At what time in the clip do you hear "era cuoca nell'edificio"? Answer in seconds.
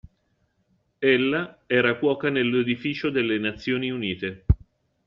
1.67-3.11